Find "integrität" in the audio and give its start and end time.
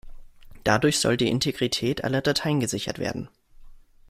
1.29-2.03